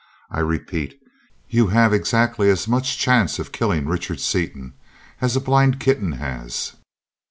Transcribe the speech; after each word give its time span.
I 0.31 0.39
repeat, 0.39 0.99
you 1.47 1.67
have 1.67 1.93
exactly 1.93 2.49
as 2.49 2.67
much 2.67 2.97
chance 2.97 3.37
of 3.37 3.51
killing 3.51 3.85
Richard 3.85 4.19
Seaton 4.19 4.73
as 5.21 5.35
a 5.35 5.39
blind 5.39 5.79
kitten 5.79 6.13
has." 6.13 6.73